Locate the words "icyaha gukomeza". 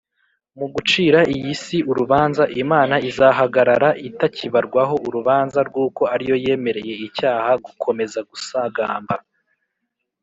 7.07-8.19